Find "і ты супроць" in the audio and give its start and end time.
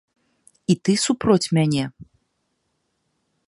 0.73-1.51